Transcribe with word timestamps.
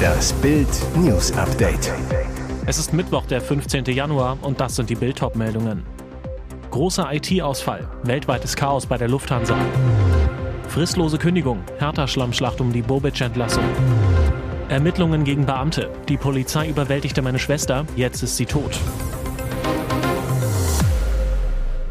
Das 0.00 0.32
Bild 0.34 0.68
News 0.96 1.32
Update. 1.32 1.92
Es 2.66 2.78
ist 2.78 2.92
Mittwoch, 2.92 3.26
der 3.26 3.40
15. 3.40 3.84
Januar 3.86 4.38
und 4.42 4.60
das 4.60 4.76
sind 4.76 4.90
die 4.90 4.94
Bild 4.94 5.20
meldungen 5.34 5.82
Großer 6.70 7.12
IT-Ausfall, 7.12 7.88
weltweites 8.04 8.54
Chaos 8.54 8.86
bei 8.86 8.96
der 8.96 9.08
Lufthansa. 9.08 9.56
Fristlose 10.68 11.18
Kündigung, 11.18 11.62
härter 11.78 12.06
Schlammschlacht 12.06 12.60
um 12.60 12.72
die 12.72 12.82
Bobic-Entlassung. 12.82 13.64
Ermittlungen 14.68 15.24
gegen 15.24 15.46
Beamte. 15.46 15.90
Die 16.08 16.16
Polizei 16.16 16.68
überwältigte 16.68 17.22
meine 17.22 17.40
Schwester, 17.40 17.84
jetzt 17.96 18.22
ist 18.22 18.36
sie 18.36 18.46
tot. 18.46 18.78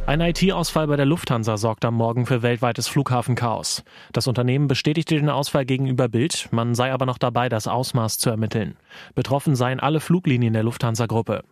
Ein 0.10 0.22
IT-Ausfall 0.22 0.88
bei 0.88 0.96
der 0.96 1.06
Lufthansa 1.06 1.56
sorgt 1.58 1.86
am 1.86 1.94
Morgen 1.94 2.26
für 2.26 2.42
weltweites 2.42 2.88
Flughafenchaos. 2.88 3.84
Das 4.12 4.26
Unternehmen 4.26 4.68
bestätigte 4.68 5.14
den 5.14 5.30
Ausfall 5.30 5.68
gegenüber 5.68 6.10
Bild, 6.10 6.48
man 6.50 6.74
sei 6.74 6.92
aber 6.92 7.06
noch 7.06 7.20
dabei, 7.20 7.48
das 7.48 7.68
Ausmaß 7.68 8.18
zu 8.18 8.32
ermitteln. 8.32 8.76
Betroffen 9.14 9.56
seien 9.56 9.80
alle 9.80 10.00
Fluglinien 10.00 10.54
der 10.54 10.64
Lufthansa-Gruppe. 10.64 11.44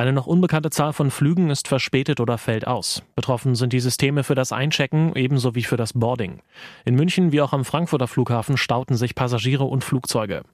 Eine 0.00 0.14
noch 0.14 0.26
unbekannte 0.26 0.70
Zahl 0.70 0.94
von 0.94 1.10
Flügen 1.10 1.50
ist 1.50 1.68
verspätet 1.68 2.20
oder 2.20 2.38
fällt 2.38 2.66
aus. 2.66 3.02
Betroffen 3.16 3.54
sind 3.54 3.74
die 3.74 3.80
Systeme 3.80 4.24
für 4.24 4.34
das 4.34 4.50
Einchecken 4.50 5.14
ebenso 5.14 5.54
wie 5.54 5.62
für 5.62 5.76
das 5.76 5.92
Boarding. 5.92 6.40
In 6.86 6.94
München 6.94 7.32
wie 7.32 7.42
auch 7.42 7.52
am 7.52 7.66
Frankfurter 7.66 8.08
Flughafen 8.08 8.56
stauten 8.56 8.96
sich 8.96 9.14
Passagiere 9.14 9.64
und 9.64 9.84
Flugzeuge. 9.84 10.44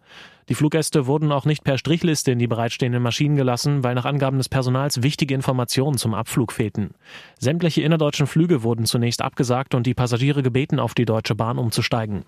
Die 0.48 0.54
Fluggäste 0.54 1.09
wurden 1.09 1.32
auch 1.32 1.45
nicht 1.45 1.64
per 1.64 1.77
Strichliste 1.77 2.30
in 2.30 2.38
die 2.38 2.46
bereitstehenden 2.46 3.02
Maschinen 3.02 3.34
gelassen, 3.34 3.82
weil 3.82 3.96
nach 3.96 4.04
Angaben 4.04 4.38
des 4.38 4.48
Personals 4.48 5.02
wichtige 5.02 5.34
Informationen 5.34 5.98
zum 5.98 6.15
Abflug 6.15 6.52
fehlten. 6.52 6.95
Sämtliche 7.40 7.82
innerdeutschen 7.82 8.28
Flüge 8.28 8.62
wurden 8.62 8.87
zunächst 8.87 9.23
abgesagt 9.23 9.74
und 9.74 9.87
die 9.87 9.95
Passagiere 9.95 10.45
gebeten, 10.45 10.78
auf 10.78 10.95
die 10.95 11.04
Deutsche 11.04 11.34
Bahn 11.34 11.59
umzusteigen. 11.59 12.26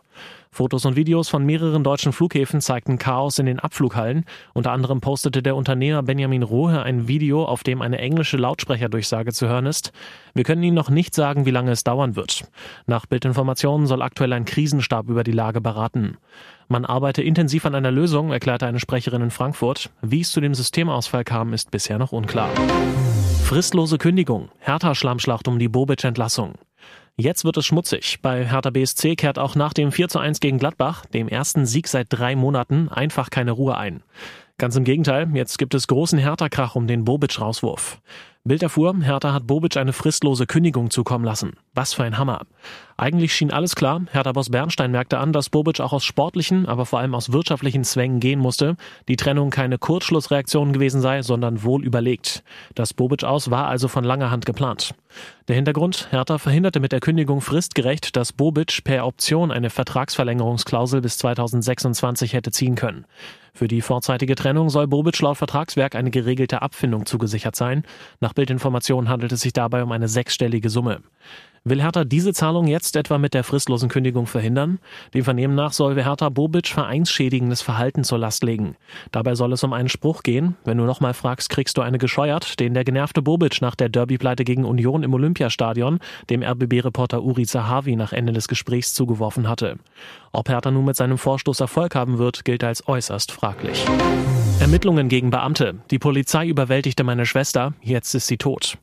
Fotos 0.50 0.84
und 0.84 0.96
Videos 0.96 1.28
von 1.28 1.46
mehreren 1.46 1.84
deutschen 1.84 2.12
Flughäfen 2.12 2.60
zeigten 2.60 2.98
Chaos 2.98 3.38
in 3.38 3.46
den 3.46 3.60
Abflughallen. 3.60 4.24
Unter 4.52 4.73
anderem 4.73 5.00
postete 5.00 5.43
der 5.43 5.54
Unternehmer 5.54 6.02
Benjamin 6.02 6.43
Rohe 6.43 6.82
ein 6.82 7.06
Video, 7.09 7.45
auf 7.45 7.64
dem 7.64 7.82
eine 7.82 7.98
englische 7.98 8.37
Lautsprecherdurchsage 8.37 9.32
zu 9.32 9.48
hören 9.48 9.66
ist. 9.66 9.92
Wir 10.34 10.45
können 10.45 10.62
Ihnen 10.62 10.76
noch 10.76 10.90
nicht 10.90 11.15
sagen, 11.15 11.46
wie 11.46 11.50
lange 11.50 11.73
es 11.73 11.84
dauern 11.84 12.15
wird. 12.15 12.45
Nach 12.87 13.06
Bildinformationen 13.06 13.87
soll 13.87 14.02
aktuell 14.02 14.32
ein 14.32 14.45
Krisenstab 14.45 15.09
über 15.09 15.24
die 15.24 15.32
Lage 15.32 15.60
beraten. 15.60 16.18
Man 16.68 16.84
arbeite 16.84 17.23
intensiv 17.23 17.65
an 17.66 17.74
einer 17.74 17.90
Lösung, 17.90 18.30
erklärte 18.30 18.66
eine 18.66 18.78
Sprecherin 18.78 19.23
in 19.23 19.30
Frankfurt. 19.30 19.90
Wie 20.02 20.20
es 20.20 20.32
zu 20.32 20.40
dem 20.40 20.54
Systemausfall 20.54 21.24
kam, 21.24 21.54
ist 21.54 21.70
bisher 21.70 21.98
noch 21.98 22.12
unklar. 22.12 22.50
Fristlose 23.43 23.96
Kündigung, 23.96 24.50
härter 24.59 24.95
Schlammschlacht 24.95 25.48
um 25.48 25.59
die 25.59 25.68
Bobic-Entlassung. 25.68 26.56
Jetzt 27.16 27.45
wird 27.45 27.56
es 27.56 27.66
schmutzig. 27.66 28.18
Bei 28.22 28.46
Hertha 28.46 28.70
BSC 28.70 29.16
kehrt 29.16 29.40
auch 29.40 29.56
nach 29.56 29.72
dem 29.72 29.90
4 29.90 30.09
zu 30.09 30.20
1 30.20 30.38
gegen 30.38 30.59
Gladbach, 30.59 31.04
dem 31.06 31.26
ersten 31.26 31.66
Sieg 31.66 31.88
seit 31.88 32.06
drei 32.10 32.37
Monaten, 32.37 32.88
einfach 32.88 33.30
keine 33.30 33.50
Ruhe 33.50 33.76
ein. 33.76 34.04
Ganz 34.59 34.74
im 34.74 34.82
Gegenteil, 34.82 35.30
jetzt 35.34 35.56
gibt 35.56 35.73
es 35.74 35.87
großen 35.87 36.18
Hertha-Krach 36.18 36.74
um 36.74 36.88
den 36.88 37.04
Bobic-Rauswurf. 37.04 38.01
Bild 38.49 38.63
erfuhr, 38.63 38.96
Hertha 39.02 39.32
hat 39.32 39.46
Bobic 39.46 39.77
eine 39.77 39.93
fristlose 39.93 40.46
Kündigung 40.46 40.91
zukommen 40.91 41.24
lassen. 41.24 41.52
Was 41.74 41.93
für 41.93 42.04
ein 42.04 42.18
Hammer. 42.18 42.46
Eigentlich 42.96 43.32
schien 43.32 43.52
alles 43.52 43.77
klar. 43.77 44.02
Hertha-Boss 44.10 44.51
Bernstein 44.51 44.90
merkte 44.90 45.18
an, 45.18 45.32
dass 45.32 45.51
Bobic 45.51 45.79
auch 45.79 45.93
aus 45.93 46.05
sportlichen, 46.05 46.66
aber 46.66 46.85
vor 46.85 46.99
allem 46.99 47.15
aus 47.15 47.30
wirtschaftlichen 47.30 47.85
Zwängen 47.85 48.18
gehen 48.18 48.40
musste. 48.40 48.77
Die 49.07 49.15
Trennung 49.15 49.51
keine 49.51 49.79
Kurzschlussreaktion 49.79 50.73
gewesen 50.73 51.01
sei, 51.01 51.23
sondern 51.23 51.63
wohl 51.63 51.85
überlegt. 51.85 52.43
Das 52.74 52.95
Bobic 52.95 53.23
aus 53.23 53.51
war 53.51 53.68
also 53.68 53.87
von 53.87 54.02
langer 54.02 54.32
Hand 54.32 54.46
geplant. 54.46 54.95
Der 55.46 55.57
Hintergrund, 55.57 56.09
Hertha 56.10 56.38
verhinderte 56.38 56.80
mit 56.80 56.93
der 56.93 57.01
Kündigung 57.01 57.40
fristgerecht, 57.40 58.16
dass 58.16 58.33
Bobic 58.33 58.83
per 58.83 59.07
Option 59.07 59.51
eine 59.51 59.71
Vertragsverlängerungsklausel 59.71 61.01
bis 61.01 61.18
2026 61.18 62.33
hätte 62.33 62.51
ziehen 62.51 62.74
können. 62.74 63.07
Für 63.55 63.66
die 63.66 63.80
vorzeitige 63.80 64.34
Trennung 64.34 64.71
soll 64.71 64.87
Bobic 64.87 65.19
laut 65.21 65.37
Vertragswerk 65.37 65.94
eine 65.94 66.10
geregelte 66.10 66.62
Abfindung 66.62 67.06
zugesichert 67.06 67.56
sein. 67.56 67.83
Nach 68.21 68.33
Bildinformationen 68.38 69.10
handelt 69.10 69.32
es 69.32 69.41
sich 69.41 69.53
dabei 69.53 69.82
um 69.82 69.91
eine 69.91 70.06
sechsstellige 70.06 70.71
Summe. 70.71 71.00
Will 71.65 71.83
Hertha 71.83 72.05
diese 72.05 72.33
Zahlung 72.33 72.67
jetzt 72.67 72.97
etwa 72.97 73.19
mit 73.19 73.35
der 73.35 73.45
fristlosen 73.45 73.89
Kündigung 73.89 74.27
verhindern? 74.27 74.79
Dem 75.15 75.25
Vernehmen 75.25 75.55
nach 75.55 75.73
soll 75.73 76.03
Hertha 76.03 76.29
Bobic 76.29 76.69
vereinsschädigendes 76.69 77.63
Verhalten 77.63 78.05
zur 78.05 78.19
Last 78.19 78.45
legen. 78.45 78.77
Dabei 79.13 79.35
soll 79.35 79.53
es 79.53 79.65
um 79.65 79.73
einen 79.73 79.89
Spruch 79.89 80.23
gehen. 80.23 80.57
Wenn 80.65 80.79
du 80.79 80.85
nochmal 80.85 81.15
fragst, 81.15 81.51
kriegst 81.51 81.77
du 81.77 81.83
eine 81.83 81.99
gescheuert, 81.99 82.61
den 82.61 82.75
der 82.75 82.85
genervte 82.85 83.23
Bobic 83.23 83.61
nach 83.61 83.75
der 83.75 83.89
Derbypleite 83.89 84.45
gegen 84.45 84.65
Union 84.65 85.03
im 85.03 85.15
Olympiastadion 85.15 85.99
dem 86.31 86.43
RBB-Reporter 86.43 87.23
Uri 87.23 87.47
Zahavi 87.47 87.97
nach 87.97 88.13
Ende 88.13 88.33
des 88.33 88.49
Gesprächs 88.49 88.95
zugeworfen 88.95 89.49
hatte. 89.49 89.79
Ob 90.33 90.49
Hertha 90.49 90.71
nun 90.71 90.85
mit 90.85 90.97
seinem 90.97 91.19
Vorstoß 91.19 91.61
Erfolg 91.61 91.95
haben 91.95 92.19
wird, 92.19 92.45
gilt 92.45 92.65
als 92.65 92.87
äußerst 92.87 93.33
fraglich. 93.33 93.85
Ermittlungen 94.61 95.09
gegen 95.09 95.31
Beamte. 95.31 95.77
Die 95.91 95.99
Polizei 95.99 96.47
überwältigte 96.47 97.05
meine 97.05 97.27
Schwester. 97.27 97.75
Jetzt 97.81 98.15
ist 98.15 98.27
sie 98.27 98.37
tot. 98.37 98.79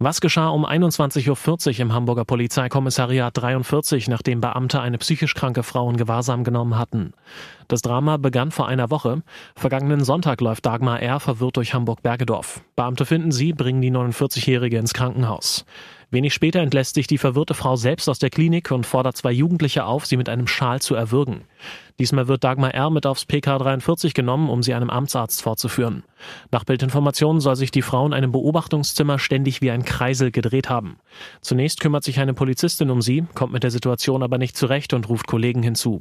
Was 0.00 0.20
geschah 0.20 0.50
um 0.50 0.64
21.40 0.64 1.28
Uhr 1.74 1.80
im 1.80 1.92
Hamburger 1.92 2.24
Polizeikommissariat 2.24 3.36
43, 3.36 4.06
nachdem 4.06 4.40
Beamte 4.40 4.80
eine 4.80 4.96
psychisch 4.96 5.34
kranke 5.34 5.64
Frau 5.64 5.90
in 5.90 5.96
Gewahrsam 5.96 6.44
genommen 6.44 6.78
hatten? 6.78 7.14
Das 7.66 7.82
Drama 7.82 8.16
begann 8.16 8.52
vor 8.52 8.68
einer 8.68 8.90
Woche. 8.90 9.24
Vergangenen 9.56 10.04
Sonntag 10.04 10.40
läuft 10.40 10.64
Dagmar 10.66 11.02
R. 11.02 11.18
verwirrt 11.18 11.56
durch 11.56 11.74
Hamburg-Bergedorf. 11.74 12.60
Beamte 12.76 13.06
finden 13.06 13.32
sie, 13.32 13.52
bringen 13.52 13.82
die 13.82 13.90
49-Jährige 13.90 14.78
ins 14.78 14.94
Krankenhaus. 14.94 15.64
Wenig 16.12 16.32
später 16.32 16.60
entlässt 16.60 16.94
sich 16.94 17.08
die 17.08 17.18
verwirrte 17.18 17.54
Frau 17.54 17.74
selbst 17.74 18.08
aus 18.08 18.20
der 18.20 18.30
Klinik 18.30 18.70
und 18.70 18.86
fordert 18.86 19.16
zwei 19.16 19.32
Jugendliche 19.32 19.84
auf, 19.84 20.06
sie 20.06 20.16
mit 20.16 20.28
einem 20.28 20.46
Schal 20.46 20.80
zu 20.80 20.94
erwürgen. 20.94 21.42
Diesmal 21.98 22.28
wird 22.28 22.44
Dagmar 22.44 22.74
R. 22.74 22.90
mit 22.90 23.06
aufs 23.06 23.24
PK 23.24 23.58
43 23.58 24.14
genommen, 24.14 24.48
um 24.48 24.62
sie 24.62 24.72
einem 24.72 24.88
Amtsarzt 24.88 25.42
vorzuführen. 25.42 26.04
Nach 26.50 26.64
Bildinformationen 26.64 27.40
soll 27.40 27.56
sich 27.56 27.70
die 27.70 27.82
Frau 27.82 28.06
in 28.06 28.14
einem 28.14 28.32
Beobachtungszimmer 28.32 29.18
ständig 29.18 29.60
wie 29.62 29.70
ein 29.70 29.84
Kreisel 29.84 30.30
gedreht 30.30 30.68
haben. 30.68 30.98
Zunächst 31.40 31.80
kümmert 31.80 32.04
sich 32.04 32.20
eine 32.20 32.34
Polizistin 32.34 32.90
um 32.90 33.02
sie, 33.02 33.24
kommt 33.34 33.52
mit 33.52 33.62
der 33.62 33.70
Situation 33.70 34.22
aber 34.22 34.38
nicht 34.38 34.56
zurecht 34.56 34.92
und 34.92 35.08
ruft 35.08 35.26
Kollegen 35.26 35.62
hinzu. 35.62 36.00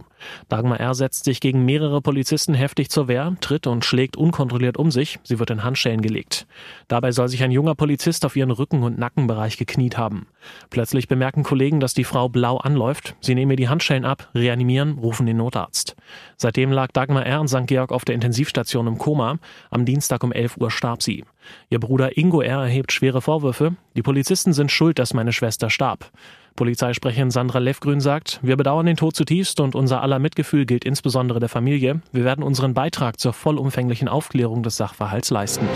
Dagmar 0.49 0.79
R. 0.79 0.93
setzt 0.93 1.25
sich 1.25 1.39
gegen 1.39 1.65
mehrere 1.65 2.01
Polizisten 2.01 2.53
heftig 2.53 2.89
zur 2.89 3.07
Wehr, 3.07 3.35
tritt 3.41 3.67
und 3.67 3.85
schlägt 3.85 4.17
unkontrolliert 4.17 4.77
um 4.77 4.91
sich. 4.91 5.19
Sie 5.23 5.39
wird 5.39 5.49
in 5.49 5.63
Handschellen 5.63 6.01
gelegt. 6.01 6.47
Dabei 6.87 7.11
soll 7.11 7.27
sich 7.27 7.43
ein 7.43 7.51
junger 7.51 7.75
Polizist 7.75 8.25
auf 8.25 8.35
ihren 8.35 8.51
Rücken- 8.51 8.83
und 8.83 8.99
Nackenbereich 8.99 9.57
gekniet 9.57 9.97
haben. 9.97 10.27
Plötzlich 10.69 11.07
bemerken 11.07 11.43
Kollegen, 11.43 11.79
dass 11.79 11.93
die 11.93 12.03
Frau 12.03 12.29
blau 12.29 12.57
anläuft. 12.57 13.15
Sie 13.19 13.35
nehmen 13.35 13.51
ihr 13.51 13.57
die 13.57 13.69
Handschellen 13.69 14.05
ab, 14.05 14.29
reanimieren, 14.33 14.97
rufen 14.97 15.25
den 15.25 15.37
Notarzt. 15.47 15.95
Seitdem 16.35 16.71
lag 16.73 16.91
Dagmar 16.91 17.25
R. 17.25 17.39
in 17.39 17.47
St. 17.47 17.67
Georg 17.67 17.93
auf 17.93 18.03
der 18.03 18.15
Intensivstation 18.15 18.85
im 18.85 18.97
Koma. 18.97 19.37
Am 19.71 19.85
Dienstag 19.85 20.23
um 20.23 20.33
11 20.33 20.57
Uhr 20.57 20.71
starb 20.71 21.01
sie. 21.01 21.23
Ihr 21.69 21.79
Bruder 21.79 22.17
Ingo 22.17 22.41
R. 22.41 22.63
erhebt 22.63 22.91
schwere 22.91 23.21
Vorwürfe. 23.21 23.77
Die 23.95 24.01
Polizisten 24.01 24.51
sind 24.51 24.71
schuld, 24.71 24.99
dass 24.99 25.13
meine 25.13 25.31
Schwester 25.31 25.69
starb. 25.69 26.11
Polizeisprecherin 26.57 27.31
Sandra 27.31 27.59
Leffgrün 27.59 28.01
sagt, 28.01 28.39
wir 28.41 28.57
bedauern 28.57 28.87
den 28.87 28.97
Tod 28.97 29.15
zutiefst 29.15 29.61
und 29.61 29.75
unser 29.75 30.01
aller 30.01 30.19
Mitgefühl 30.19 30.65
gilt 30.65 30.83
insbesondere 30.83 31.39
der 31.39 31.49
Familie. 31.49 32.01
Wir 32.11 32.25
werden 32.25 32.43
unseren 32.43 32.73
Beitrag 32.73 33.19
zur 33.19 33.31
vollumfänglichen 33.31 34.09
Aufklärung 34.09 34.63
des 34.63 34.75
Sachverhalts 34.75 35.29
leisten. 35.29 35.67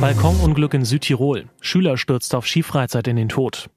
Balkonunglück 0.00 0.72
in 0.72 0.86
Südtirol. 0.86 1.46
Schüler 1.60 1.98
stürzt 1.98 2.34
auf 2.34 2.46
Skifreizeit 2.46 3.08
in 3.08 3.16
den 3.16 3.28
Tod. 3.28 3.68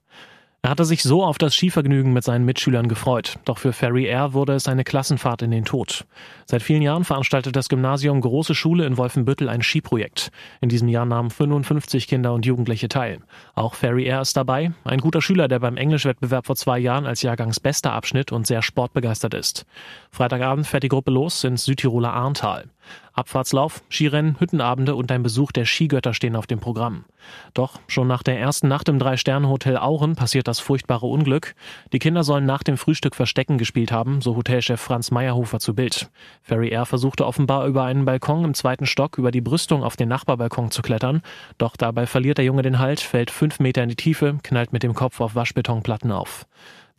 Er 0.63 0.69
hatte 0.69 0.85
sich 0.85 1.01
so 1.01 1.23
auf 1.23 1.39
das 1.39 1.55
Skivergnügen 1.55 2.13
mit 2.13 2.23
seinen 2.23 2.45
Mitschülern 2.45 2.87
gefreut, 2.87 3.39
doch 3.45 3.57
für 3.57 3.73
Ferry 3.73 4.05
Air 4.05 4.33
wurde 4.33 4.53
es 4.53 4.67
eine 4.67 4.83
Klassenfahrt 4.83 5.41
in 5.41 5.49
den 5.49 5.65
Tod. 5.65 6.05
Seit 6.45 6.61
vielen 6.61 6.83
Jahren 6.83 7.03
veranstaltet 7.03 7.55
das 7.55 7.67
Gymnasium 7.67 8.21
Große 8.21 8.53
Schule 8.53 8.85
in 8.85 8.95
Wolfenbüttel 8.95 9.49
ein 9.49 9.63
Skiprojekt. 9.63 10.29
In 10.59 10.69
diesem 10.69 10.87
Jahr 10.87 11.05
nahmen 11.05 11.31
55 11.31 12.07
Kinder 12.07 12.31
und 12.31 12.45
Jugendliche 12.45 12.89
teil. 12.89 13.21
Auch 13.55 13.73
Ferry 13.73 14.03
Air 14.03 14.21
ist 14.21 14.37
dabei, 14.37 14.71
ein 14.83 14.99
guter 14.99 15.23
Schüler, 15.23 15.47
der 15.47 15.57
beim 15.57 15.77
Englischwettbewerb 15.77 16.45
vor 16.45 16.55
zwei 16.55 16.77
Jahren 16.77 17.07
als 17.07 17.23
Jahrgangsbester 17.23 17.91
abschnitt 17.91 18.31
und 18.31 18.45
sehr 18.45 18.61
sportbegeistert 18.61 19.33
ist. 19.33 19.65
Freitagabend 20.11 20.67
fährt 20.67 20.83
die 20.83 20.89
Gruppe 20.89 21.09
los 21.09 21.43
ins 21.43 21.65
Südtiroler 21.65 22.13
Arntal. 22.13 22.65
Abfahrtslauf, 23.13 23.83
Skirennen, 23.89 24.39
Hüttenabende 24.39 24.95
und 24.95 25.11
ein 25.11 25.23
Besuch 25.23 25.51
der 25.51 25.65
Skigötter 25.65 26.13
stehen 26.13 26.35
auf 26.35 26.47
dem 26.47 26.59
Programm. 26.59 27.05
Doch 27.53 27.79
schon 27.87 28.07
nach 28.07 28.23
der 28.23 28.39
ersten 28.39 28.67
Nacht 28.67 28.89
im 28.89 28.99
Drei-Sterne-Hotel 28.99 29.77
Auren 29.77 30.15
passiert 30.15 30.47
das 30.47 30.59
furchtbare 30.59 31.05
Unglück. 31.05 31.55
Die 31.93 31.99
Kinder 31.99 32.23
sollen 32.23 32.45
nach 32.45 32.63
dem 32.63 32.77
Frühstück 32.77 33.15
Verstecken 33.15 33.57
gespielt 33.57 33.91
haben, 33.91 34.21
so 34.21 34.35
Hotelchef 34.35 34.79
Franz 34.79 35.11
Meyerhofer 35.11 35.59
zu 35.59 35.75
Bild. 35.75 36.09
Ferry 36.41 36.69
Air 36.69 36.85
versuchte 36.85 37.25
offenbar 37.25 37.67
über 37.67 37.83
einen 37.83 38.05
Balkon 38.05 38.45
im 38.45 38.53
zweiten 38.53 38.85
Stock 38.85 39.17
über 39.17 39.31
die 39.31 39.41
Brüstung 39.41 39.83
auf 39.83 39.95
den 39.95 40.09
Nachbarbalkon 40.09 40.71
zu 40.71 40.81
klettern. 40.81 41.21
Doch 41.57 41.75
dabei 41.75 42.07
verliert 42.07 42.37
der 42.37 42.45
Junge 42.45 42.61
den 42.61 42.79
Halt, 42.79 43.01
fällt 43.01 43.31
fünf 43.31 43.59
Meter 43.59 43.83
in 43.83 43.89
die 43.89 43.95
Tiefe, 43.95 44.37
knallt 44.43 44.73
mit 44.73 44.83
dem 44.83 44.93
Kopf 44.93 45.19
auf 45.21 45.35
Waschbetonplatten 45.35 46.11
auf. 46.11 46.45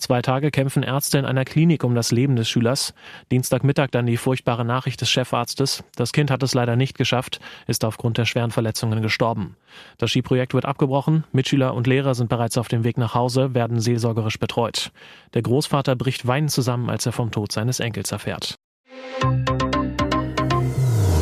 Zwei 0.03 0.21
Tage 0.21 0.51
kämpfen 0.51 0.83
Ärzte 0.83 1.19
in 1.19 1.25
einer 1.25 1.45
Klinik 1.45 1.85
um 1.85 1.95
das 1.95 2.11
Leben 2.11 2.35
des 2.35 2.49
Schülers. 2.49 2.93
Dienstagmittag 3.31 3.93
dann 3.93 4.05
die 4.05 4.17
furchtbare 4.17 4.65
Nachricht 4.65 5.01
des 5.01 5.09
Chefarztes. 5.09 5.85
Das 5.95 6.11
Kind 6.11 6.29
hat 6.29 6.43
es 6.43 6.55
leider 6.55 6.75
nicht 6.75 6.99
geschafft, 6.99 7.39
ist 7.69 7.85
aufgrund 7.85 8.19
der 8.19 8.25
schweren 8.25 8.51
Verletzungen 8.51 9.01
gestorben. 9.01 9.55
Das 9.99 10.11
Skiprojekt 10.11 10.55
wird 10.55 10.65
abgebrochen. 10.65 11.23
Mitschüler 11.31 11.73
und 11.73 11.87
Lehrer 11.87 12.17
sind 12.17 12.29
bereits 12.31 12.59
auf 12.59 12.67
dem 12.67 12.83
Weg 12.83 12.99
nach 12.99 13.15
Hause, 13.15 13.55
werden 13.55 13.79
seelsorgerisch 13.79 14.41
betreut. 14.41 14.91
Der 15.35 15.43
Großvater 15.43 15.95
bricht 15.95 16.27
weinend 16.27 16.51
zusammen, 16.51 16.91
als 16.91 17.07
er 17.07 17.13
vom 17.13 17.31
Tod 17.31 17.53
seines 17.53 17.79
Enkels 17.79 18.11
erfährt. 18.11 18.57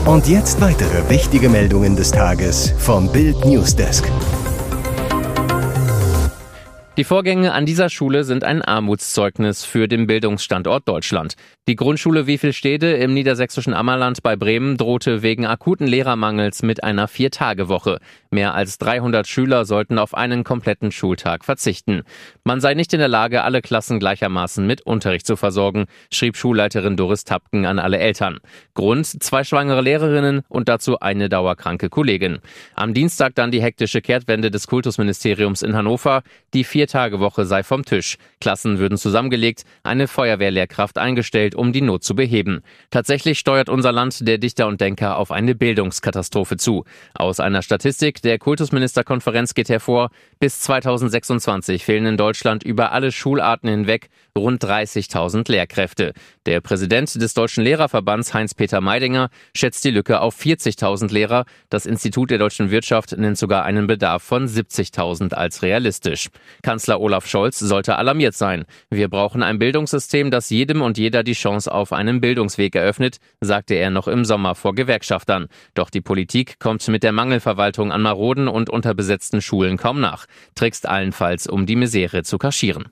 Und 0.06 0.26
jetzt 0.26 0.58
weitere 0.62 1.10
wichtige 1.10 1.50
Meldungen 1.50 1.96
des 1.96 2.12
Tages 2.12 2.72
vom 2.78 3.12
Bild 3.12 3.44
Newsdesk. 3.44 4.10
Die 7.00 7.04
Vorgänge 7.04 7.54
an 7.54 7.64
dieser 7.64 7.88
Schule 7.88 8.24
sind 8.24 8.44
ein 8.44 8.60
Armutszeugnis 8.60 9.64
für 9.64 9.88
den 9.88 10.06
Bildungsstandort 10.06 10.86
Deutschland. 10.86 11.34
Die 11.66 11.74
Grundschule 11.74 12.26
Wiefelstede 12.26 12.92
im 12.92 13.14
niedersächsischen 13.14 13.72
Ammerland 13.72 14.22
bei 14.22 14.36
Bremen 14.36 14.76
drohte 14.76 15.22
wegen 15.22 15.46
akuten 15.46 15.86
Lehrermangels 15.86 16.62
mit 16.62 16.84
einer 16.84 17.08
Viertagewoche. 17.08 18.00
Mehr 18.30 18.52
als 18.52 18.76
300 18.76 19.26
Schüler 19.26 19.64
sollten 19.64 19.98
auf 19.98 20.12
einen 20.12 20.44
kompletten 20.44 20.92
Schultag 20.92 21.46
verzichten. 21.46 22.02
Man 22.44 22.60
sei 22.60 22.74
nicht 22.74 22.92
in 22.92 22.98
der 22.98 23.08
Lage, 23.08 23.44
alle 23.44 23.62
Klassen 23.62 23.98
gleichermaßen 23.98 24.66
mit 24.66 24.82
Unterricht 24.82 25.26
zu 25.26 25.36
versorgen, 25.36 25.86
schrieb 26.12 26.36
Schulleiterin 26.36 26.98
Doris 26.98 27.24
Tapken 27.24 27.64
an 27.64 27.78
alle 27.78 27.98
Eltern. 27.98 28.40
Grund 28.74 29.06
zwei 29.06 29.42
schwangere 29.42 29.80
Lehrerinnen 29.80 30.42
und 30.48 30.68
dazu 30.68 31.00
eine 31.00 31.30
dauerkranke 31.30 31.88
Kollegin. 31.88 32.40
Am 32.74 32.92
Dienstag 32.92 33.36
dann 33.36 33.50
die 33.50 33.62
hektische 33.62 34.02
Kehrtwende 34.02 34.50
des 34.50 34.66
Kultusministeriums 34.66 35.62
in 35.62 35.74
Hannover. 35.74 36.22
Die 36.52 36.64
vier 36.64 36.89
Vier-Tage-Woche 36.90 37.44
sei 37.44 37.62
vom 37.62 37.84
Tisch. 37.84 38.16
Klassen 38.40 38.80
würden 38.80 38.98
zusammengelegt, 38.98 39.62
eine 39.84 40.08
Feuerwehrlehrkraft 40.08 40.98
eingestellt, 40.98 41.54
um 41.54 41.72
die 41.72 41.82
Not 41.82 42.02
zu 42.02 42.16
beheben. 42.16 42.62
Tatsächlich 42.90 43.38
steuert 43.38 43.68
unser 43.68 43.92
Land, 43.92 44.26
der 44.26 44.38
Dichter 44.38 44.66
und 44.66 44.80
Denker, 44.80 45.16
auf 45.16 45.30
eine 45.30 45.54
Bildungskatastrophe 45.54 46.56
zu. 46.56 46.84
Aus 47.14 47.38
einer 47.38 47.62
Statistik 47.62 48.22
der 48.22 48.38
Kultusministerkonferenz 48.38 49.54
geht 49.54 49.68
hervor, 49.68 50.10
bis 50.40 50.60
2026 50.62 51.84
fehlen 51.84 52.06
in 52.06 52.16
Deutschland 52.16 52.64
über 52.64 52.90
alle 52.90 53.12
Schularten 53.12 53.68
hinweg 53.68 54.08
rund 54.36 54.64
30.000 54.64 55.50
Lehrkräfte. 55.50 56.12
Der 56.46 56.60
Präsident 56.60 57.20
des 57.20 57.34
Deutschen 57.34 57.62
Lehrerverbands 57.62 58.34
Heinz-Peter 58.34 58.80
Meidinger 58.80 59.30
schätzt 59.54 59.84
die 59.84 59.90
Lücke 59.90 60.20
auf 60.20 60.40
40.000 60.40 61.12
Lehrer. 61.12 61.44
Das 61.68 61.86
Institut 61.86 62.30
der 62.30 62.38
deutschen 62.38 62.70
Wirtschaft 62.70 63.16
nennt 63.16 63.38
sogar 63.38 63.64
einen 63.64 63.86
Bedarf 63.86 64.22
von 64.22 64.46
70.000 64.46 65.34
als 65.34 65.62
realistisch. 65.62 66.30
Kanzler 66.62 66.79
Olaf 66.88 67.26
Scholz 67.26 67.58
sollte 67.58 67.96
alarmiert 67.96 68.34
sein. 68.34 68.64
Wir 68.90 69.08
brauchen 69.08 69.42
ein 69.42 69.58
Bildungssystem, 69.58 70.30
das 70.30 70.50
jedem 70.50 70.82
und 70.82 70.98
jeder 70.98 71.22
die 71.22 71.32
Chance 71.32 71.72
auf 71.72 71.92
einen 71.92 72.20
Bildungsweg 72.20 72.74
eröffnet, 72.74 73.18
sagte 73.40 73.74
er 73.74 73.90
noch 73.90 74.08
im 74.08 74.24
Sommer 74.24 74.54
vor 74.54 74.74
Gewerkschaftern. 74.74 75.48
Doch 75.74 75.90
die 75.90 76.00
Politik 76.00 76.58
kommt 76.58 76.86
mit 76.88 77.02
der 77.02 77.12
Mangelverwaltung 77.12 77.92
an 77.92 78.02
maroden 78.02 78.48
und 78.48 78.70
unterbesetzten 78.70 79.42
Schulen 79.42 79.76
kaum 79.76 80.00
nach, 80.00 80.26
trickst 80.54 80.88
allenfalls, 80.88 81.46
um 81.46 81.66
die 81.66 81.76
Misere 81.76 82.22
zu 82.22 82.38
kaschieren. 82.38 82.88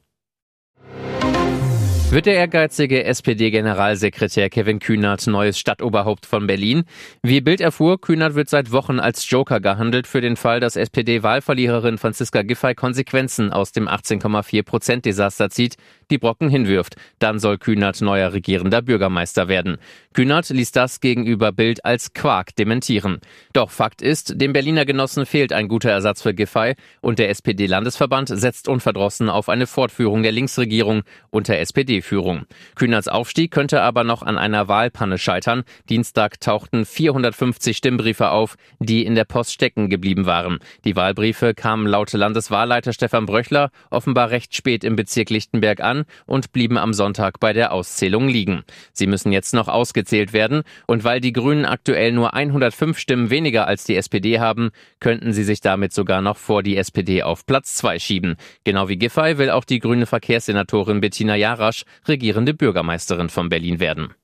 Wird 2.10 2.24
der 2.24 2.36
ehrgeizige 2.36 3.04
SPD-Generalsekretär 3.04 4.48
Kevin 4.48 4.78
Kühnert 4.78 5.26
neues 5.26 5.58
Stadtoberhaupt 5.58 6.24
von 6.24 6.46
Berlin? 6.46 6.84
Wie 7.22 7.42
Bild 7.42 7.60
erfuhr, 7.60 8.00
Kühnert 8.00 8.34
wird 8.34 8.48
seit 8.48 8.72
Wochen 8.72 8.98
als 8.98 9.28
Joker 9.28 9.60
gehandelt 9.60 10.06
für 10.06 10.22
den 10.22 10.36
Fall, 10.36 10.58
dass 10.58 10.76
SPD-Wahlverliererin 10.76 11.98
Franziska 11.98 12.40
Giffey 12.40 12.74
Konsequenzen 12.74 13.52
aus 13.52 13.72
dem 13.72 13.88
18,4 13.88 14.62
Prozent 14.62 15.04
Desaster 15.04 15.50
zieht, 15.50 15.76
die 16.10 16.18
Brocken 16.18 16.48
hinwirft. 16.48 16.96
Dann 17.18 17.38
soll 17.38 17.58
Kühnert 17.58 18.00
neuer 18.00 18.32
regierender 18.32 18.82
Bürgermeister 18.82 19.48
werden. 19.48 19.78
Kühnert 20.12 20.48
ließ 20.50 20.72
das 20.72 21.00
gegenüber 21.00 21.52
Bild 21.52 21.84
als 21.84 22.12
Quark 22.12 22.54
dementieren. 22.56 23.20
Doch 23.52 23.70
Fakt 23.70 24.02
ist, 24.02 24.40
dem 24.40 24.52
Berliner 24.52 24.84
Genossen 24.84 25.26
fehlt 25.26 25.52
ein 25.52 25.68
guter 25.68 25.90
Ersatz 25.90 26.22
für 26.22 26.34
Giffey 26.34 26.74
und 27.00 27.18
der 27.18 27.30
SPD-Landesverband 27.30 28.28
setzt 28.28 28.68
unverdrossen 28.68 29.30
auf 29.30 29.48
eine 29.48 29.66
Fortführung 29.66 30.22
der 30.22 30.32
Linksregierung 30.32 31.02
unter 31.30 31.56
SPD 31.58 31.78
SPD-Führung. 31.78 32.46
Kühnerts 32.74 33.08
Aufstieg 33.08 33.50
könnte 33.50 33.82
aber 33.82 34.04
noch 34.04 34.22
an 34.22 34.36
einer 34.36 34.68
Wahlpanne 34.68 35.18
scheitern. 35.18 35.64
Dienstag 35.88 36.40
tauchten 36.40 36.84
450 36.84 37.76
Stimmbriefe 37.76 38.30
auf, 38.30 38.56
die 38.80 39.04
in 39.04 39.14
der 39.14 39.24
Post 39.24 39.52
stecken 39.52 39.88
geblieben 39.88 40.26
waren. 40.26 40.58
Die 40.84 40.96
Wahlbriefe 40.96 41.54
kamen 41.54 41.86
laut 41.86 42.12
Landeswahlleiter 42.12 42.92
Stefan 42.92 43.26
Bröchler 43.26 43.70
offenbar 43.90 44.30
recht 44.30 44.54
spät 44.54 44.84
im 44.84 44.96
Bezirk 44.96 45.30
Lichtenberg 45.30 45.80
an 45.80 45.97
und 46.26 46.52
blieben 46.52 46.78
am 46.78 46.92
Sonntag 46.92 47.40
bei 47.40 47.52
der 47.52 47.72
Auszählung 47.72 48.28
liegen. 48.28 48.62
Sie 48.92 49.06
müssen 49.06 49.32
jetzt 49.32 49.54
noch 49.54 49.68
ausgezählt 49.68 50.32
werden 50.32 50.62
und 50.86 51.04
weil 51.04 51.20
die 51.20 51.32
Grünen 51.32 51.64
aktuell 51.64 52.12
nur 52.12 52.34
105 52.34 52.98
Stimmen 52.98 53.30
weniger 53.30 53.66
als 53.66 53.84
die 53.84 53.96
SPD 53.96 54.40
haben, 54.40 54.70
könnten 55.00 55.32
sie 55.32 55.44
sich 55.44 55.60
damit 55.60 55.92
sogar 55.92 56.20
noch 56.20 56.36
vor 56.36 56.62
die 56.62 56.76
SPD 56.76 57.22
auf 57.22 57.46
Platz 57.46 57.74
2 57.76 57.98
schieben. 57.98 58.36
Genau 58.64 58.88
wie 58.88 58.96
Giffey 58.96 59.38
will 59.38 59.50
auch 59.50 59.64
die 59.64 59.80
grüne 59.80 60.06
Verkehrssenatorin 60.06 61.00
Bettina 61.00 61.36
Jarasch 61.36 61.84
regierende 62.06 62.54
Bürgermeisterin 62.54 63.28
von 63.28 63.48
Berlin 63.48 63.80
werden. 63.80 64.14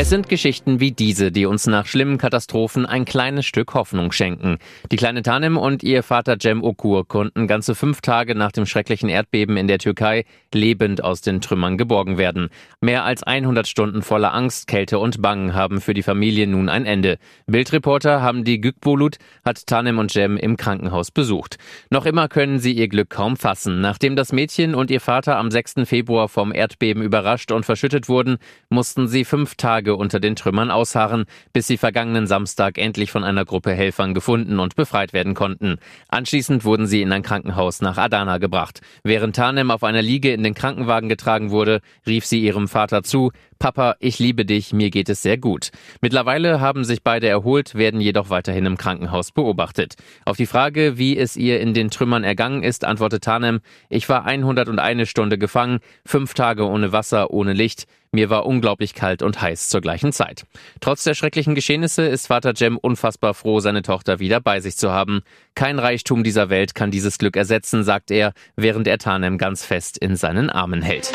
Es 0.00 0.08
sind 0.08 0.30
Geschichten 0.30 0.80
wie 0.80 0.92
diese, 0.92 1.30
die 1.30 1.44
uns 1.44 1.66
nach 1.66 1.84
schlimmen 1.84 2.16
Katastrophen 2.16 2.86
ein 2.86 3.04
kleines 3.04 3.44
Stück 3.44 3.74
Hoffnung 3.74 4.12
schenken. 4.12 4.56
Die 4.90 4.96
kleine 4.96 5.20
Tanem 5.20 5.58
und 5.58 5.82
ihr 5.82 6.02
Vater 6.02 6.38
Cem 6.40 6.64
Okur 6.64 7.06
konnten 7.06 7.46
ganze 7.46 7.74
fünf 7.74 8.00
Tage 8.00 8.34
nach 8.34 8.50
dem 8.50 8.64
schrecklichen 8.64 9.10
Erdbeben 9.10 9.58
in 9.58 9.68
der 9.68 9.76
Türkei 9.76 10.24
lebend 10.54 11.04
aus 11.04 11.20
den 11.20 11.42
Trümmern 11.42 11.76
geborgen 11.76 12.16
werden. 12.16 12.48
Mehr 12.80 13.04
als 13.04 13.22
100 13.22 13.68
Stunden 13.68 14.00
voller 14.00 14.32
Angst, 14.32 14.68
Kälte 14.68 14.98
und 14.98 15.20
Bangen 15.20 15.52
haben 15.52 15.82
für 15.82 15.92
die 15.92 16.02
Familie 16.02 16.46
nun 16.46 16.70
ein 16.70 16.86
Ende. 16.86 17.18
Bildreporter 17.46 18.22
haben 18.22 18.42
die 18.44 18.58
Gükbulut, 18.58 19.18
hat 19.44 19.66
Tanem 19.66 19.98
und 19.98 20.12
Cem 20.12 20.38
im 20.38 20.56
Krankenhaus 20.56 21.10
besucht. 21.10 21.58
Noch 21.90 22.06
immer 22.06 22.28
können 22.28 22.58
sie 22.58 22.72
ihr 22.72 22.88
Glück 22.88 23.10
kaum 23.10 23.36
fassen. 23.36 23.82
Nachdem 23.82 24.16
das 24.16 24.32
Mädchen 24.32 24.74
und 24.74 24.90
ihr 24.90 25.02
Vater 25.02 25.36
am 25.36 25.50
6. 25.50 25.74
Februar 25.84 26.30
vom 26.30 26.54
Erdbeben 26.54 27.02
überrascht 27.02 27.52
und 27.52 27.66
verschüttet 27.66 28.08
wurden, 28.08 28.38
mussten 28.70 29.06
sie 29.06 29.26
fünf 29.26 29.56
Tage 29.56 29.89
Tage 29.90 29.96
unter 29.96 30.20
den 30.20 30.36
Trümmern 30.36 30.70
ausharren, 30.70 31.24
bis 31.52 31.66
sie 31.66 31.76
vergangenen 31.76 32.26
Samstag 32.26 32.78
endlich 32.78 33.10
von 33.10 33.24
einer 33.24 33.44
Gruppe 33.44 33.72
Helfern 33.72 34.14
gefunden 34.14 34.60
und 34.60 34.76
befreit 34.76 35.12
werden 35.12 35.34
konnten. 35.34 35.78
Anschließend 36.08 36.64
wurden 36.64 36.86
sie 36.86 37.02
in 37.02 37.12
ein 37.12 37.22
Krankenhaus 37.22 37.80
nach 37.80 37.98
Adana 37.98 38.38
gebracht. 38.38 38.80
Während 39.02 39.34
Tanem 39.34 39.70
auf 39.70 39.82
einer 39.82 40.02
Liege 40.02 40.32
in 40.32 40.44
den 40.44 40.54
Krankenwagen 40.54 41.08
getragen 41.08 41.50
wurde, 41.50 41.80
rief 42.06 42.24
sie 42.24 42.40
ihrem 42.40 42.68
Vater 42.68 43.02
zu, 43.02 43.32
Papa, 43.58 43.96
ich 44.00 44.18
liebe 44.18 44.46
dich, 44.46 44.72
mir 44.72 44.90
geht 44.90 45.08
es 45.08 45.22
sehr 45.22 45.36
gut. 45.36 45.70
Mittlerweile 46.00 46.60
haben 46.60 46.84
sich 46.84 47.02
beide 47.02 47.28
erholt, 47.28 47.74
werden 47.74 48.00
jedoch 48.00 48.30
weiterhin 48.30 48.64
im 48.64 48.78
Krankenhaus 48.78 49.32
beobachtet. 49.32 49.96
Auf 50.24 50.38
die 50.38 50.46
Frage, 50.46 50.96
wie 50.96 51.18
es 51.18 51.36
ihr 51.36 51.60
in 51.60 51.74
den 51.74 51.90
Trümmern 51.90 52.24
ergangen 52.24 52.62
ist, 52.62 52.84
antwortet 52.84 53.24
Tanem, 53.24 53.60
ich 53.90 54.08
war 54.08 54.24
101 54.24 55.08
Stunde 55.08 55.36
gefangen, 55.36 55.80
fünf 56.06 56.32
Tage 56.32 56.64
ohne 56.66 56.92
Wasser, 56.92 57.32
ohne 57.32 57.52
Licht. 57.52 57.86
Mir 58.12 58.28
war 58.28 58.44
unglaublich 58.44 58.94
kalt 58.94 59.22
und 59.22 59.40
heiß 59.40 59.68
zur 59.68 59.80
gleichen 59.80 60.12
Zeit. 60.12 60.44
Trotz 60.80 61.04
der 61.04 61.14
schrecklichen 61.14 61.54
Geschehnisse 61.54 62.02
ist 62.02 62.26
Vater 62.26 62.54
Jem 62.56 62.76
unfassbar 62.76 63.34
froh, 63.34 63.60
seine 63.60 63.82
Tochter 63.82 64.18
wieder 64.18 64.40
bei 64.40 64.58
sich 64.60 64.76
zu 64.76 64.90
haben. 64.90 65.22
Kein 65.54 65.78
Reichtum 65.78 66.24
dieser 66.24 66.50
Welt 66.50 66.74
kann 66.74 66.90
dieses 66.90 67.18
Glück 67.18 67.36
ersetzen, 67.36 67.84
sagt 67.84 68.10
er, 68.10 68.32
während 68.56 68.88
er 68.88 68.98
Tanem 68.98 69.38
ganz 69.38 69.64
fest 69.64 69.96
in 69.96 70.16
seinen 70.16 70.50
Armen 70.50 70.82
hält. 70.82 71.12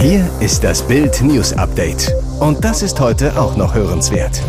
Hier 0.00 0.28
ist 0.40 0.64
das 0.64 0.84
Bild 0.88 1.22
News 1.22 1.52
Update. 1.52 2.12
Und 2.40 2.64
das 2.64 2.82
ist 2.82 2.98
heute 2.98 3.38
auch 3.40 3.56
noch 3.56 3.74
hörenswert. 3.74 4.42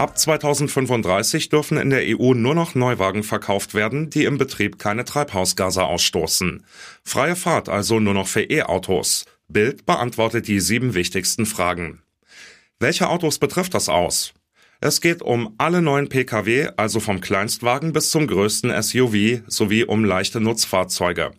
Ab 0.00 0.16
2035 0.16 1.50
dürfen 1.50 1.76
in 1.76 1.90
der 1.90 2.00
EU 2.18 2.32
nur 2.32 2.54
noch 2.54 2.74
Neuwagen 2.74 3.22
verkauft 3.22 3.74
werden, 3.74 4.08
die 4.08 4.24
im 4.24 4.38
Betrieb 4.38 4.78
keine 4.78 5.04
Treibhausgase 5.04 5.84
ausstoßen. 5.84 6.64
Freie 7.04 7.36
Fahrt 7.36 7.68
also 7.68 8.00
nur 8.00 8.14
noch 8.14 8.26
für 8.26 8.40
E-Autos. 8.40 9.26
Bild 9.48 9.84
beantwortet 9.84 10.48
die 10.48 10.58
sieben 10.60 10.94
wichtigsten 10.94 11.44
Fragen. 11.44 12.00
Welche 12.78 13.10
Autos 13.10 13.38
betrifft 13.38 13.74
das 13.74 13.90
aus? 13.90 14.32
Es 14.80 15.02
geht 15.02 15.20
um 15.20 15.54
alle 15.58 15.82
neuen 15.82 16.08
Pkw, 16.08 16.70
also 16.78 16.98
vom 16.98 17.20
Kleinstwagen 17.20 17.92
bis 17.92 18.08
zum 18.08 18.26
größten 18.26 18.72
SUV, 18.82 19.42
sowie 19.48 19.84
um 19.84 20.06
leichte 20.06 20.40
Nutzfahrzeuge. 20.40 21.32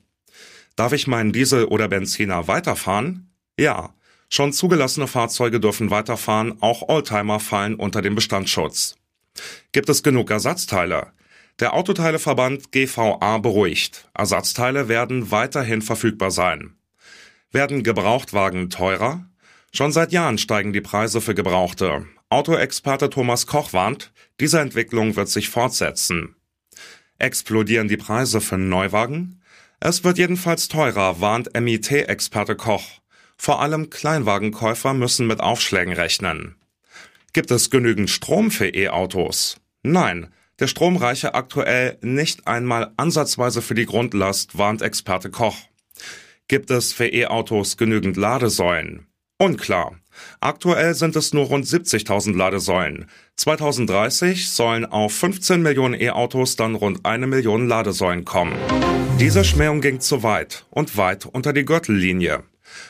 Darf 0.75 0.93
ich 0.93 1.07
meinen 1.07 1.33
Diesel 1.33 1.65
oder 1.65 1.87
Benziner 1.87 2.47
weiterfahren? 2.47 3.31
Ja. 3.59 3.95
Schon 4.33 4.53
zugelassene 4.53 5.07
Fahrzeuge 5.07 5.59
dürfen 5.59 5.91
weiterfahren, 5.91 6.61
auch 6.61 6.87
Oldtimer 6.87 7.41
fallen 7.41 7.75
unter 7.75 8.01
den 8.01 8.15
Bestandsschutz. 8.15 8.95
Gibt 9.73 9.89
es 9.89 10.03
genug 10.03 10.31
Ersatzteile? 10.31 11.11
Der 11.59 11.73
Autoteileverband 11.73 12.71
GVA 12.71 13.39
beruhigt. 13.39 14.09
Ersatzteile 14.13 14.87
werden 14.87 15.31
weiterhin 15.31 15.81
verfügbar 15.81 16.31
sein. 16.31 16.77
Werden 17.51 17.83
Gebrauchtwagen 17.83 18.69
teurer? 18.69 19.25
Schon 19.73 19.91
seit 19.91 20.13
Jahren 20.13 20.37
steigen 20.37 20.71
die 20.71 20.79
Preise 20.79 21.19
für 21.19 21.35
Gebrauchte. 21.35 22.05
Autoexperte 22.29 23.09
Thomas 23.09 23.47
Koch 23.47 23.73
warnt, 23.73 24.13
diese 24.39 24.61
Entwicklung 24.61 25.17
wird 25.17 25.27
sich 25.27 25.49
fortsetzen. 25.49 26.35
Explodieren 27.19 27.89
die 27.89 27.97
Preise 27.97 28.39
für 28.39 28.57
Neuwagen? 28.57 29.41
Es 29.81 30.05
wird 30.05 30.17
jedenfalls 30.17 30.69
teurer, 30.69 31.19
warnt 31.19 31.53
MIT-Experte 31.53 32.55
Koch. 32.55 33.00
Vor 33.43 33.59
allem 33.59 33.89
Kleinwagenkäufer 33.89 34.93
müssen 34.93 35.25
mit 35.25 35.39
Aufschlägen 35.39 35.95
rechnen. 35.95 36.57
Gibt 37.33 37.49
es 37.49 37.71
genügend 37.71 38.11
Strom 38.11 38.51
für 38.51 38.67
E-Autos? 38.67 39.55
Nein, 39.81 40.31
der 40.59 40.67
Strom 40.67 40.95
reiche 40.95 41.33
aktuell 41.33 41.97
nicht 42.01 42.45
einmal 42.45 42.91
ansatzweise 42.97 43.63
für 43.63 43.73
die 43.73 43.87
Grundlast, 43.87 44.59
warnt 44.59 44.83
Experte 44.83 45.31
Koch. 45.31 45.57
Gibt 46.47 46.69
es 46.69 46.93
für 46.93 47.07
E-Autos 47.07 47.77
genügend 47.77 48.15
Ladesäulen? 48.15 49.07
Unklar. 49.39 49.95
Aktuell 50.39 50.93
sind 50.93 51.15
es 51.15 51.33
nur 51.33 51.45
rund 51.45 51.65
70.000 51.65 52.37
Ladesäulen. 52.37 53.07
2030 53.37 54.51
sollen 54.51 54.85
auf 54.85 55.15
15 55.15 55.63
Millionen 55.63 55.99
E-Autos 55.99 56.57
dann 56.57 56.75
rund 56.75 57.07
eine 57.07 57.25
Million 57.25 57.67
Ladesäulen 57.67 58.23
kommen. 58.23 58.53
Diese 59.19 59.43
Schmähung 59.43 59.81
ging 59.81 59.99
zu 59.99 60.21
weit 60.21 60.67
und 60.69 60.95
weit 60.95 61.25
unter 61.25 61.53
die 61.53 61.65
Gürtellinie. 61.65 62.43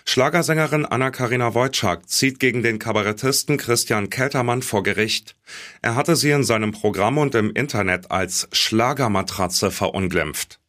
Schlagersängerin 0.06 0.86
Anna-Karina 0.86 1.54
Wojcik 1.54 2.08
zieht 2.08 2.40
gegen 2.40 2.64
den 2.64 2.80
Kabarettisten 2.80 3.58
Christian 3.58 4.10
Keltermann 4.10 4.62
vor 4.62 4.84
Gericht. 4.84 5.36
Er 5.82 5.96
hatte 5.96 6.16
sie 6.16 6.32
in 6.32 6.44
seinem 6.44 6.72
Programm 6.72 7.18
und 7.18 7.36
im 7.36 7.52
Internet 7.52 8.12
als 8.12 8.48
Schlagermatratze 8.52 9.72
verunglimpft. 9.72 10.60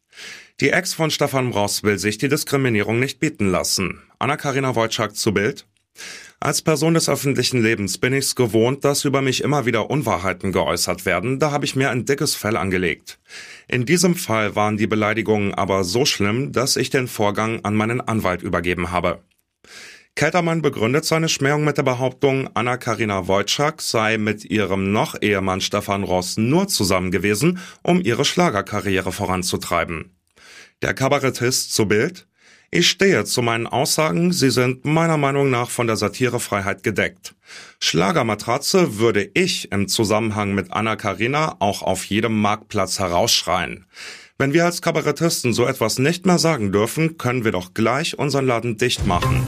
Die 0.59 0.69
Ex 0.69 0.93
von 0.93 1.11
Stefan 1.11 1.51
Ross 1.51 1.83
will 1.83 1.97
sich 1.97 2.17
die 2.17 2.29
Diskriminierung 2.29 2.99
nicht 2.99 3.19
bieten 3.19 3.49
lassen. 3.49 4.01
Anna-Karina 4.19 4.75
Wojcik 4.75 5.15
zu 5.15 5.33
Bild. 5.33 5.65
Als 6.43 6.61
Person 6.61 6.93
des 6.93 7.07
öffentlichen 7.07 7.63
Lebens 7.63 7.97
bin 7.97 8.11
ich's 8.11 8.35
gewohnt, 8.35 8.83
dass 8.83 9.05
über 9.05 9.21
mich 9.21 9.45
immer 9.45 9.65
wieder 9.65 9.89
Unwahrheiten 9.89 10.51
geäußert 10.51 11.05
werden, 11.05 11.39
da 11.39 11.51
habe 11.51 11.63
ich 11.63 11.77
mir 11.77 11.89
ein 11.89 12.03
dickes 12.03 12.35
Fell 12.35 12.57
angelegt. 12.57 13.17
In 13.69 13.85
diesem 13.85 14.13
Fall 14.13 14.53
waren 14.53 14.75
die 14.75 14.85
Beleidigungen 14.85 15.53
aber 15.53 15.85
so 15.85 16.03
schlimm, 16.03 16.51
dass 16.51 16.75
ich 16.75 16.89
den 16.89 17.07
Vorgang 17.07 17.63
an 17.63 17.75
meinen 17.75 18.01
Anwalt 18.01 18.41
übergeben 18.41 18.91
habe. 18.91 19.21
Keltermann 20.15 20.61
begründet 20.61 21.05
seine 21.05 21.29
Schmähung 21.29 21.63
mit 21.63 21.77
der 21.77 21.83
Behauptung, 21.83 22.49
Anna-Karina 22.53 23.25
Wojcik 23.29 23.81
sei 23.81 24.17
mit 24.17 24.43
ihrem 24.43 24.91
noch 24.91 25.15
Ehemann 25.21 25.61
Stefan 25.61 26.03
Ross 26.03 26.35
nur 26.35 26.67
zusammen 26.67 27.11
gewesen, 27.11 27.59
um 27.83 28.01
ihre 28.01 28.25
Schlagerkarriere 28.25 29.13
voranzutreiben. 29.13 30.11
Der 30.81 30.93
Kabarettist 30.93 31.73
zu 31.73 31.85
Bild 31.85 32.27
ich 32.73 32.89
stehe 32.89 33.23
zu 33.23 33.43
meinen 33.43 33.67
Aussagen, 33.67 34.33
sie 34.33 34.49
sind 34.49 34.83
meiner 34.83 35.17
Meinung 35.17 35.51
nach 35.51 35.69
von 35.69 35.85
der 35.85 35.95
Satirefreiheit 35.95 36.81
gedeckt. 36.81 37.35
Schlagermatratze 37.79 38.97
würde 38.97 39.29
ich 39.35 39.71
im 39.71 39.87
Zusammenhang 39.87 40.55
mit 40.55 40.71
Anna 40.73 40.95
Karina 40.95 41.55
auch 41.59 41.83
auf 41.83 42.03
jedem 42.05 42.41
Marktplatz 42.41 42.97
herausschreien. 42.97 43.85
Wenn 44.39 44.53
wir 44.53 44.65
als 44.65 44.81
Kabarettisten 44.81 45.53
so 45.53 45.67
etwas 45.67 45.99
nicht 45.99 46.25
mehr 46.25 46.39
sagen 46.39 46.71
dürfen, 46.71 47.19
können 47.19 47.43
wir 47.45 47.51
doch 47.51 47.75
gleich 47.75 48.17
unseren 48.17 48.47
Laden 48.47 48.77
dicht 48.77 49.05
machen. 49.05 49.45